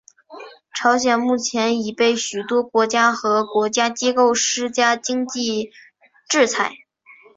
[0.73, 5.69] 朝鲜目前已被许多国家和国际机构施加经济
[6.27, 6.73] 制裁。